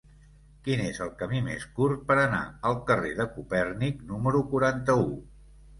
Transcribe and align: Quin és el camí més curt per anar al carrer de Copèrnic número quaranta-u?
Quin 0.67 0.79
és 0.85 1.01
el 1.05 1.11
camí 1.19 1.41
més 1.49 1.67
curt 1.77 2.01
per 2.09 2.17
anar 2.23 2.41
al 2.71 2.81
carrer 2.89 3.15
de 3.21 3.31
Copèrnic 3.37 4.05
número 4.15 4.47
quaranta-u? 4.55 5.09